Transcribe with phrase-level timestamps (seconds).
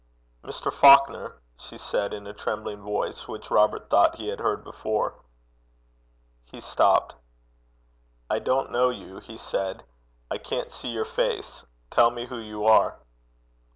[0.43, 5.13] 'Mr Faukner,' she said, in a trembling voice, which Robert thought he had heard before.
[6.45, 7.13] He stopped.
[8.27, 9.83] 'I don't know you,' he said.
[10.31, 11.63] 'I can't see your face.
[11.91, 12.97] Tell me who you are.'